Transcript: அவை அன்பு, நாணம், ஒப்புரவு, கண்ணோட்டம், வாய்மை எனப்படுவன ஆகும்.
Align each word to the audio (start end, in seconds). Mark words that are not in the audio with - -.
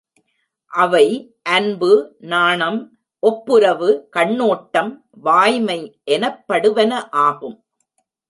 அவை 0.71 1.35
அன்பு, 1.43 2.15
நாணம், 2.19 2.79
ஒப்புரவு, 3.19 4.07
கண்ணோட்டம், 4.09 5.05
வாய்மை 5.21 5.99
எனப்படுவன 6.11 6.93
ஆகும். 7.11 7.57